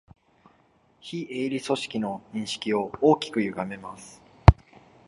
[0.99, 4.19] 非営利組織の認識を大きくゆがめます